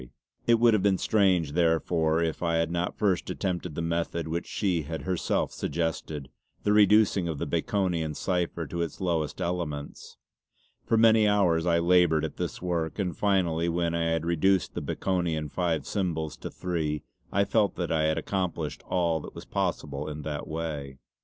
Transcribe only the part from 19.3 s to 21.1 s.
was possible in that way.